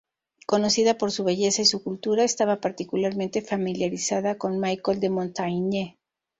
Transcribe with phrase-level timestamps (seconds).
[0.47, 5.99] Conocida por su belleza y su cultura, estaba particularmente familiarizada con Michel de Montaigne.